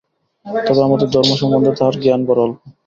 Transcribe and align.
তবে 0.65 0.81
আমাদের 0.83 1.07
ধর্ম 1.11 1.31
সম্বন্ধে 1.35 1.71
তাঁহার 1.77 1.95
জ্ঞান 2.03 2.21
বড় 2.27 2.39
অল্প। 2.41 2.59